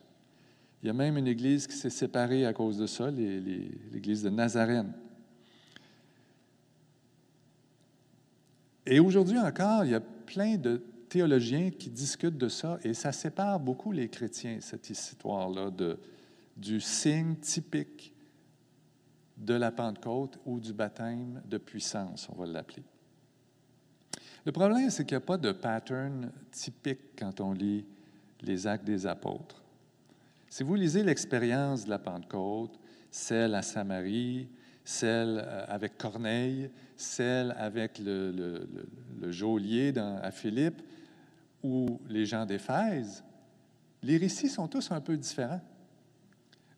[0.82, 4.30] Il y a même une église qui s'est séparée à cause de ça, l'église de
[4.30, 4.94] Nazarène.
[8.86, 13.12] Et aujourd'hui encore, il y a plein de théologiens qui discutent de ça et ça
[13.12, 15.70] sépare beaucoup les chrétiens, cette histoire-là
[16.56, 18.14] du signe typique
[19.40, 22.84] de la Pentecôte ou du baptême de puissance, on va l'appeler.
[24.46, 27.86] Le problème, c'est qu'il n'y a pas de pattern typique quand on lit
[28.42, 29.64] les actes des apôtres.
[30.50, 32.80] Si vous lisez l'expérience de la Pentecôte,
[33.12, 34.50] celle à Samarie,
[34.84, 38.68] celle euh, avec Corneille, celle avec le,
[39.30, 40.82] geôlier à Philippe
[41.62, 43.24] ou les gens d'Éphèse,
[44.02, 45.62] les récits sont tous un peu différents.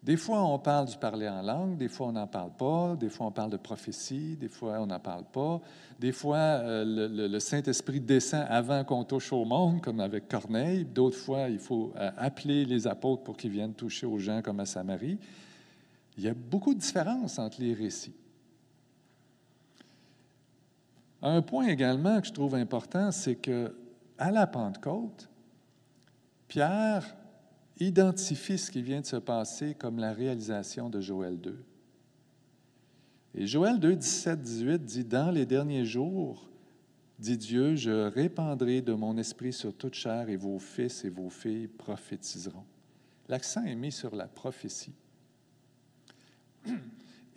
[0.03, 3.09] Des fois, on parle du parler en langue, des fois, on n'en parle pas, des
[3.09, 5.61] fois, on parle de prophétie, des fois, on n'en parle pas.
[5.99, 10.85] Des fois, euh, le, Saint-Esprit descend avant qu'on touche au monde, comme avec Corneille.
[10.85, 14.59] D'autres fois, il faut euh, appeler les apôtres pour qu'ils viennent toucher aux gens, comme
[14.59, 15.19] à Samarie.
[16.17, 18.15] Il y a beaucoup de différences entre les récits.
[21.21, 23.75] Un point également que je trouve important, c'est que
[24.17, 25.29] à la Pentecôte,
[26.47, 27.15] Pierre
[27.87, 31.63] identifie ce qui vient de se passer comme la réalisation de Joël 2.
[33.33, 36.49] Et Joël 2, 17, 18 dit, Dans les derniers jours,
[37.17, 41.29] dit Dieu, je répandrai de mon esprit sur toute chair et vos fils et vos
[41.29, 42.65] filles prophétiseront.
[43.29, 44.93] L'accent est mis sur la prophétie.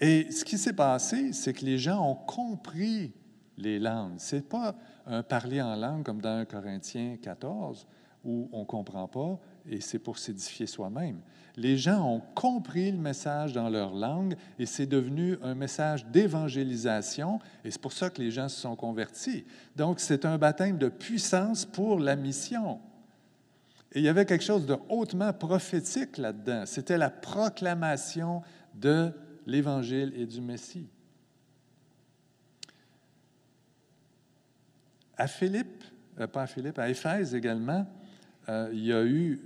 [0.00, 3.12] Et ce qui s'est passé, c'est que les gens ont compris
[3.56, 4.18] les langues.
[4.18, 4.74] Ce n'est pas
[5.06, 7.86] un parler en langue comme dans 1 Corinthiens 14
[8.24, 11.20] où on ne comprend pas et c'est pour s'édifier soi-même.
[11.56, 17.38] Les gens ont compris le message dans leur langue et c'est devenu un message d'évangélisation
[17.64, 19.44] et c'est pour ça que les gens se sont convertis.
[19.76, 22.80] Donc c'est un baptême de puissance pour la mission.
[23.92, 26.64] Et il y avait quelque chose de hautement prophétique là-dedans.
[26.66, 28.42] C'était la proclamation
[28.74, 29.12] de
[29.46, 30.88] l'Évangile et du Messie.
[35.16, 35.84] À Philippe,
[36.18, 37.86] euh, pas à Philippe, à Éphèse également,
[38.48, 39.40] euh, il y a eu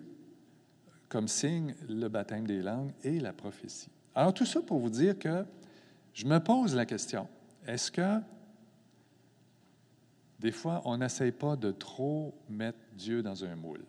[1.08, 3.90] comme signe le baptême des langues et la prophétie.
[4.14, 5.44] Alors tout ça pour vous dire que
[6.12, 7.28] je me pose la question,
[7.66, 8.18] est-ce que
[10.38, 13.84] des fois on n'essaye pas de trop mettre Dieu dans un moule?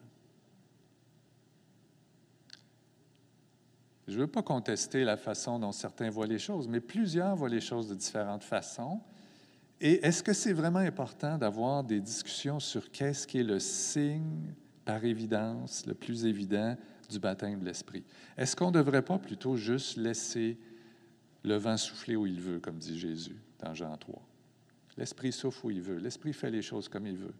[4.08, 7.50] Je ne veux pas contester la façon dont certains voient les choses, mais plusieurs voient
[7.50, 9.02] les choses de différentes façons.
[9.80, 14.54] Et est-ce que c'est vraiment important d'avoir des discussions sur qu'est-ce qui est le signe
[14.84, 16.76] par évidence, le plus évident
[17.10, 18.04] du baptême de l'Esprit.
[18.38, 20.58] Est-ce qu'on ne devrait pas plutôt juste laisser
[21.44, 24.22] le vent souffler où il veut, comme dit Jésus dans Jean 3?
[24.98, 25.98] L'Esprit souffle où il veut.
[25.98, 27.34] L'Esprit fait les choses comme il veut.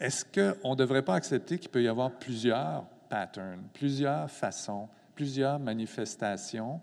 [0.00, 5.58] Est-ce qu'on ne devrait pas accepter qu'il peut y avoir plusieurs patterns, plusieurs façons, plusieurs
[5.60, 6.80] manifestations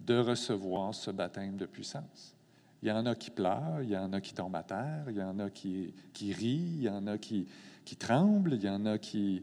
[0.00, 2.34] de recevoir ce baptême de puissance?
[2.82, 5.16] Il y en a qui pleurent, il y en a qui tombent à terre, il
[5.16, 7.46] y en a qui, qui rient, il y en a qui,
[7.84, 9.42] qui tremblent, il y en a qui,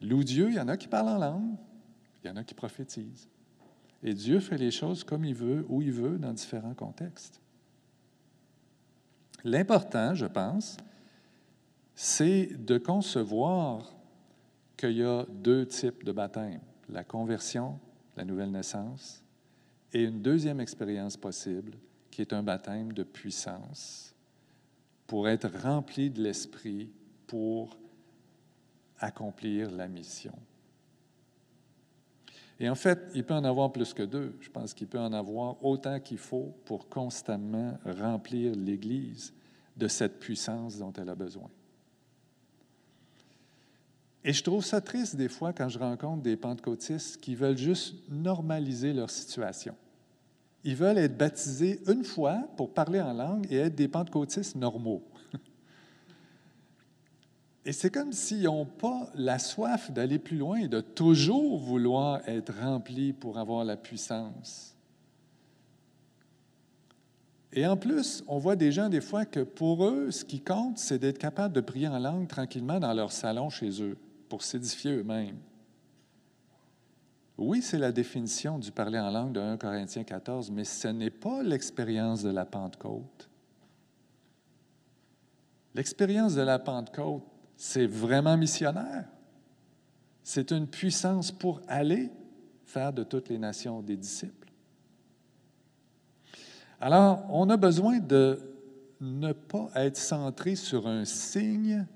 [0.00, 1.56] loue Dieu, il y en a qui parlent en langue,
[2.22, 3.28] il y en a qui prophétisent.
[4.02, 7.40] Et Dieu fait les choses comme il veut, où il veut, dans différents contextes.
[9.44, 10.76] L'important, je pense,
[11.94, 13.94] c'est de concevoir
[14.76, 17.78] qu'il y a deux types de baptême, la conversion,
[18.16, 19.22] la nouvelle naissance,
[19.92, 21.72] et une deuxième expérience possible,
[22.10, 24.14] qui est un baptême de puissance,
[25.06, 26.90] pour être rempli de l'Esprit,
[27.26, 27.78] pour
[28.98, 30.34] accomplir la mission.
[32.58, 34.34] Et en fait, il peut en avoir plus que deux.
[34.40, 39.34] Je pense qu'il peut en avoir autant qu'il faut pour constamment remplir l'Église
[39.76, 41.50] de cette puissance dont elle a besoin.
[44.24, 47.94] Et je trouve ça triste des fois quand je rencontre des pentecôtistes qui veulent juste
[48.08, 49.76] normaliser leur situation.
[50.64, 55.06] Ils veulent être baptisés une fois pour parler en langue et être des pentecôtistes normaux.
[57.66, 62.20] Et c'est comme s'ils n'ont pas la soif d'aller plus loin et de toujours vouloir
[62.28, 64.76] être remplis pour avoir la puissance.
[67.52, 70.78] Et en plus, on voit des gens des fois que pour eux, ce qui compte,
[70.78, 73.98] c'est d'être capable de prier en langue tranquillement dans leur salon chez eux,
[74.28, 75.38] pour s'édifier eux-mêmes.
[77.36, 81.10] Oui, c'est la définition du parler en langue de 1 Corinthiens 14, mais ce n'est
[81.10, 83.28] pas l'expérience de la Pentecôte.
[85.74, 87.24] L'expérience de la Pentecôte,
[87.56, 89.06] c'est vraiment missionnaire.
[90.22, 92.10] C'est une puissance pour aller
[92.64, 94.52] faire de toutes les nations des disciples.
[96.80, 98.38] Alors, on a besoin de
[99.00, 101.86] ne pas être centré sur un signe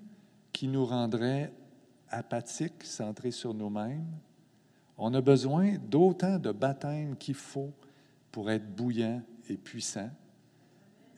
[0.53, 1.53] qui nous rendrait
[2.09, 4.07] apathiques, centrés sur nous-mêmes.
[4.97, 7.73] On a besoin d'autant de baptêmes qu'il faut
[8.33, 10.11] pour être bouillant et puissant.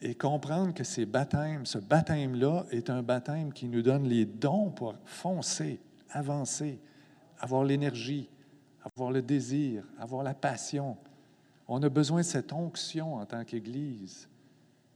[0.05, 4.69] Et comprendre que ces baptêmes, ce baptême-là est un baptême qui nous donne les dons
[4.69, 5.79] pour foncer,
[6.09, 6.77] avancer,
[7.39, 8.29] avoir l'énergie,
[8.83, 10.97] avoir le désir, avoir la passion.
[11.69, 14.27] On a besoin de cette onction en tant qu'Église,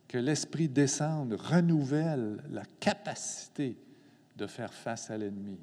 [0.09, 3.77] que l'Esprit descende, renouvelle la capacité
[4.35, 5.57] de faire face à l'ennemi.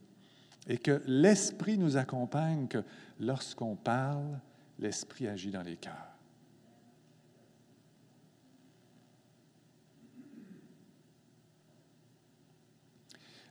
[0.67, 2.83] Et que l'Esprit nous accompagne, que
[3.21, 4.41] lorsqu'on parle,
[4.79, 6.14] l'Esprit agit dans les cœurs.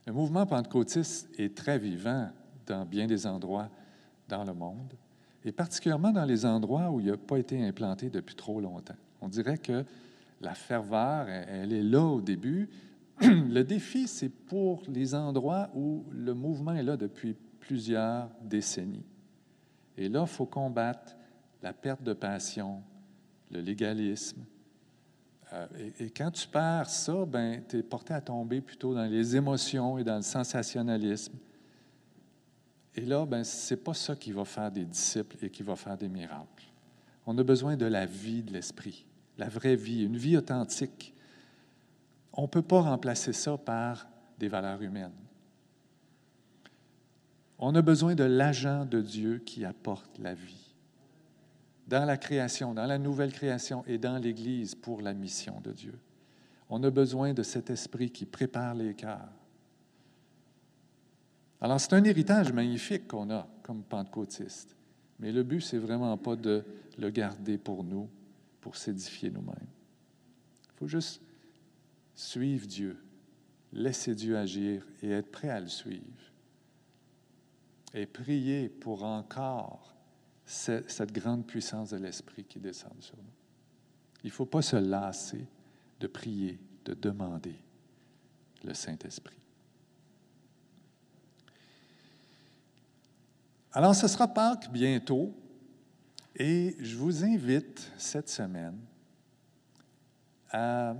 [0.06, 2.30] Le mouvement pentecôtiste est très vivant
[2.66, 3.70] dans bien des endroits
[4.28, 4.94] dans le monde,
[5.44, 8.96] et particulièrement dans les endroits où il n'a pas été implanté depuis trop longtemps.
[9.20, 9.84] On dirait que
[10.40, 12.68] la ferveur, elle est là au début.
[13.20, 19.06] Le défi, c'est pour les endroits où le mouvement est là depuis plusieurs décennies.
[19.96, 21.16] Et là, il faut combattre
[21.62, 22.82] la perte de passion,
[23.50, 24.44] le légalisme.
[25.54, 25.66] Euh,
[26.00, 29.98] et, quand tu perds ça, ben, tu es porté à tomber plutôt dans les émotions
[29.98, 31.34] et dans le sensationnalisme.
[32.96, 35.76] Et là, ben, ce n'est pas ça qui va faire des disciples et qui va
[35.76, 36.64] faire des miracles.
[37.26, 39.06] On a besoin de la vie de l'esprit,
[39.38, 41.14] la vraie vie, une vie authentique.
[42.32, 44.06] On ne peut pas remplacer ça par
[44.38, 45.12] des valeurs humaines.
[47.58, 50.63] On a besoin de l'agent de Dieu qui apporte la vie
[51.86, 55.98] dans la création, dans la nouvelle création et dans l'Église pour la mission de Dieu.
[56.70, 59.32] On a besoin de cet esprit qui prépare les cœurs.
[61.60, 64.76] Alors, c'est un héritage magnifique qu'on a comme pentecôtiste.
[65.18, 66.64] Mais le but, c'est vraiment pas de
[66.98, 68.08] le garder pour nous,
[68.60, 69.54] pour s'édifier nous-mêmes.
[70.64, 71.22] Il faut juste
[72.14, 73.02] suivre Dieu,
[73.72, 76.02] laisser Dieu agir et être prêt à le suivre.
[77.92, 79.93] Et prier pour encore
[80.46, 83.22] cette grande puissance de l'Esprit qui descend sur nous.
[84.22, 85.46] Il ne faut pas se lasser
[86.00, 87.56] de prier, de demander
[88.62, 89.36] le Saint-Esprit.
[93.72, 95.34] Alors, ce sera Pâques bientôt
[96.36, 98.78] et je vous invite cette semaine
[100.50, 100.94] à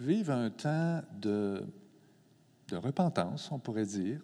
[0.00, 1.62] vivre un temps de,
[2.68, 4.20] de repentance, on pourrait dire,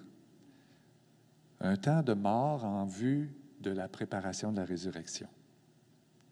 [1.60, 3.30] un temps de mort en vue
[3.64, 5.28] de la préparation de la résurrection.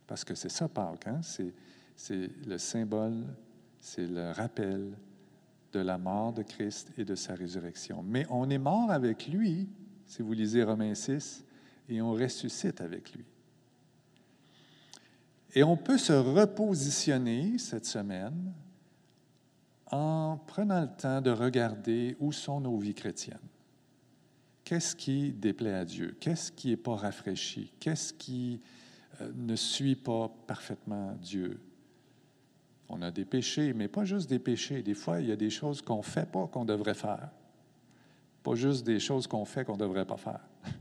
[0.06, 1.20] Parce que c'est ça, Pâques, hein?
[1.22, 3.24] c'est le symbole,
[3.80, 4.92] c'est le rappel
[5.72, 8.02] de la mort de Christ et de sa résurrection.
[8.02, 9.68] Mais on est mort avec lui,
[10.06, 11.44] si vous lisez Romains 6,
[11.88, 13.24] et on ressuscite avec lui.
[15.54, 18.52] Et on peut se repositionner cette semaine
[19.90, 23.38] en prenant le temps de regarder où sont nos vies chrétiennes.
[24.72, 26.16] Qu'est-ce qui déplaît à Dieu?
[26.18, 27.70] Qu'est-ce qui n'est pas rafraîchi?
[27.78, 28.58] Qu'est-ce qui
[29.20, 31.60] euh, ne suit pas parfaitement Dieu?
[32.88, 34.82] On a des péchés, mais pas juste des péchés.
[34.82, 37.28] Des fois, il y a des choses qu'on ne fait pas qu'on devrait faire.
[38.42, 40.40] Pas juste des choses qu'on fait qu'on ne devrait pas faire.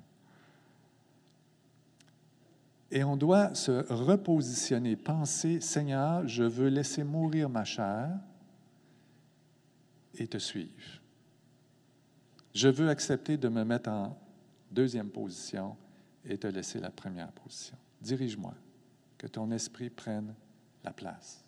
[2.91, 8.09] Et on doit se repositionner, penser, Seigneur, je veux laisser mourir ma chair
[10.15, 11.00] et te suivre.
[12.53, 14.17] Je veux accepter de me mettre en
[14.71, 15.75] deuxième position
[16.25, 17.77] et te laisser la première position.
[18.01, 18.53] Dirige-moi,
[19.17, 20.33] que ton esprit prenne
[20.83, 21.43] la place.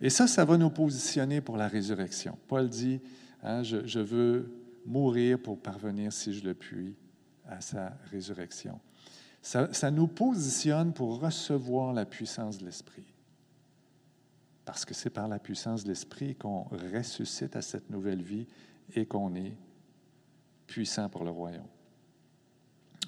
[0.00, 2.36] Et ça, ça va nous positionner pour la résurrection.
[2.48, 3.00] Paul dit,
[3.42, 4.52] hein, je, veux
[4.84, 6.94] mourir pour parvenir, si je le puis,
[7.46, 8.80] à sa résurrection.
[9.40, 13.14] Ça, ça nous positionne pour recevoir la puissance de l'Esprit.
[14.64, 16.64] Parce que c'est par la puissance de l'Esprit qu'on
[16.94, 18.46] ressuscite à cette nouvelle vie
[18.92, 19.56] et qu'on est
[20.66, 21.66] puissant pour le royaume.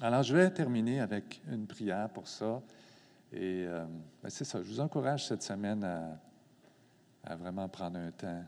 [0.01, 2.61] Alors, je vais terminer avec une prière pour ça.
[3.31, 3.85] Et euh,
[4.21, 6.19] ben, c'est ça, je vous encourage cette semaine à,
[7.23, 8.43] à vraiment prendre un temps,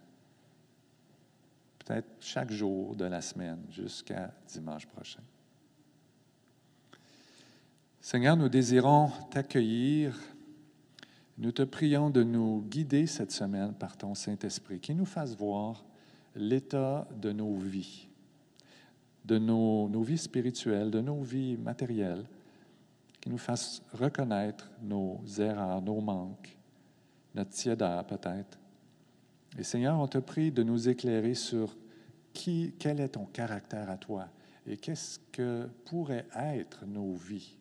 [1.80, 5.22] peut-être chaque jour de la semaine jusqu'à dimanche prochain.
[8.00, 10.18] Seigneur, nous désirons t'accueillir.
[11.38, 15.84] Nous te prions de nous guider cette semaine par ton Saint-Esprit, qui nous fasse voir
[16.36, 18.10] l'état de nos vies
[19.30, 22.26] de nos, vies spirituelles, de nos vies matérielles,
[23.22, 26.58] qui nous fasse reconnaître nos erreurs, nos manques,
[27.36, 28.58] notre tiédeur peut-être.
[29.58, 31.78] Et Seigneur, on te prie de nous éclairer sur
[32.34, 34.30] qui, quel est ton caractère à toi
[34.66, 37.56] et qu'est-ce que pourrait être nos vies.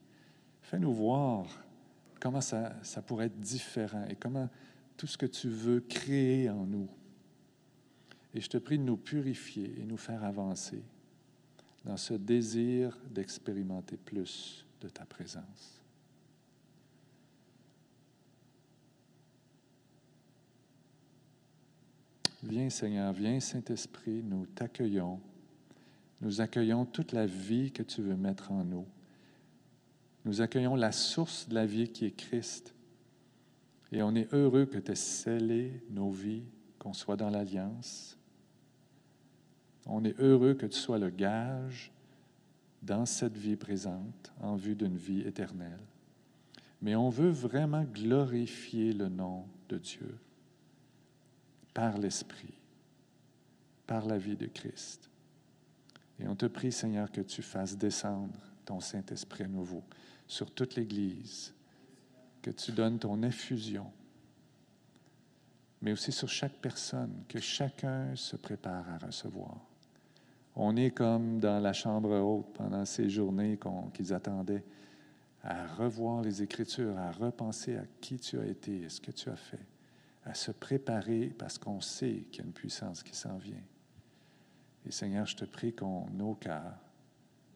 [0.62, 1.47] Fais-nous voir
[2.21, 4.49] comment ça, ça pourrait être différent et comment
[4.97, 6.89] tout ce que tu veux créer en nous.
[8.35, 10.83] Et je te prie de nous purifier et nous faire avancer
[11.85, 15.81] dans ce désir d'expérimenter plus de ta présence.
[22.43, 25.20] Viens Seigneur, viens Saint-Esprit, nous t'accueillons.
[26.20, 28.87] Nous accueillons toute la vie que tu veux mettre en nous.
[30.24, 32.74] Nous accueillons la source de la vie qui est Christ.
[33.93, 36.45] Et on est heureux que tu aies scellé nos vies,
[36.79, 38.18] qu'on soit dans l'alliance.
[39.89, 41.91] On est heureux que tu sois le gage
[42.82, 45.80] dans cette vie présente en vue d'une vie éternelle.
[46.80, 50.18] Mais on veut vraiment glorifier le nom de Dieu
[51.74, 52.55] par l'Esprit,
[53.86, 55.11] par la vie de Christ.
[56.20, 59.82] Et on te prie, Seigneur, que tu fasses descendre ton Saint-Esprit nouveau
[60.26, 61.55] sur toute l'Église,
[62.43, 63.91] que tu donnes ton effusion,
[65.80, 69.64] mais aussi sur chaque personne, que chacun se prépare à recevoir.
[70.59, 73.59] On est comme dans la chambre haute pendant ces journées
[73.94, 74.64] qu'ils attendaient
[75.42, 79.30] à revoir les Écritures, à repenser à qui tu as été et ce que tu
[79.30, 79.66] as fait
[80.28, 83.62] à se préparer parce qu'on sait qu'il y a une puissance qui s'en vient.
[84.86, 86.76] Et Seigneur, je te prie qu'on nos cœurs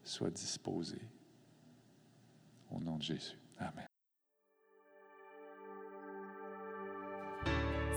[0.03, 1.09] soient disposés.
[2.71, 3.37] Au nom de Jésus.
[3.59, 3.92] Amen.